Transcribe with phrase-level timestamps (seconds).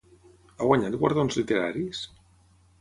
[0.55, 2.05] Ha guanyat guardons literaris?